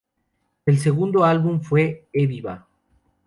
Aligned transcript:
El 0.65 0.79
segundo 0.79 1.23
álbum 1.25 1.61
E 1.79 2.25
Viva! 2.25 2.65